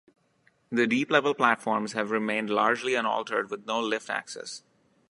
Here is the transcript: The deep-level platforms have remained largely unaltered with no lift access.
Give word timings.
The 0.71 0.87
deep-level 0.87 1.35
platforms 1.35 1.93
have 1.93 2.09
remained 2.09 2.49
largely 2.49 2.95
unaltered 2.95 3.51
with 3.51 3.67
no 3.67 3.79
lift 3.79 4.09
access. 4.09 4.63